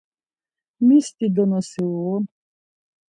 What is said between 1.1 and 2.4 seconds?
dido nosi uğun?